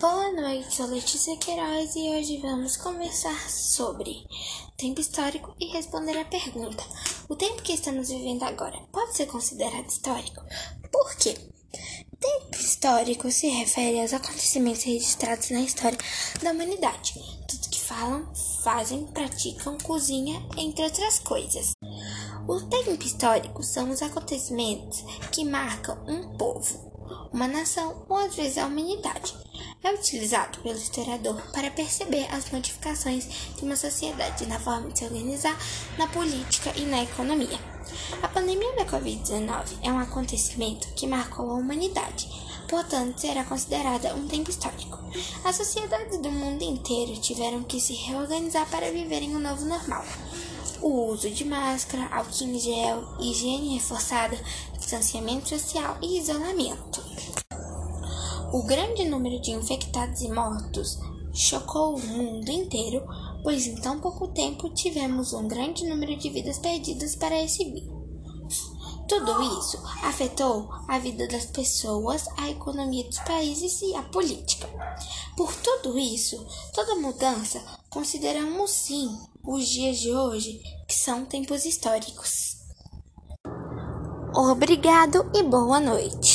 [0.00, 4.26] Boa noite, sou Letícia Queiroz e hoje vamos conversar sobre
[4.76, 6.82] tempo histórico e responder a pergunta:
[7.28, 10.42] o tempo que estamos vivendo agora pode ser considerado histórico?
[10.90, 11.38] Por quê?
[12.18, 15.98] Tempo histórico se refere aos acontecimentos registrados na história
[16.42, 17.14] da humanidade,
[17.46, 18.28] tudo que falam,
[18.64, 21.70] fazem, praticam, cozinham, entre outras coisas.
[22.48, 26.93] O tempo histórico são os acontecimentos que marcam um povo,
[27.32, 29.34] uma nação ou às vezes a humanidade
[29.82, 35.04] é utilizado pelo historiador para perceber as modificações de uma sociedade na forma de se
[35.04, 35.56] organizar,
[35.98, 37.58] na política e na economia.
[38.22, 42.28] A pandemia da Covid-19 é um acontecimento que marcou a humanidade,
[42.66, 44.98] portanto, será considerada um tempo histórico.
[45.44, 50.04] As sociedades do mundo inteiro tiveram que se reorganizar para viver em um novo normal.
[50.80, 54.38] O uso de máscara, álcool em gel, higiene reforçada,
[54.94, 57.02] distanciamento social e isolamento.
[58.52, 60.98] O grande número de infectados e mortos
[61.32, 63.04] chocou o mundo inteiro,
[63.42, 67.92] pois em tão pouco tempo tivemos um grande número de vidas perdidas para esse vírus.
[69.08, 74.68] Tudo isso afetou a vida das pessoas, a economia dos países e a política.
[75.36, 82.63] Por tudo isso, toda mudança, consideramos sim os dias de hoje, que são tempos históricos.
[84.36, 86.33] Obrigado e boa noite.